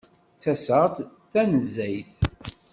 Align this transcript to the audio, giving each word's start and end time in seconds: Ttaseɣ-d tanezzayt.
Ttaseɣ-d 0.35 0.97
tanezzayt. 1.31 2.15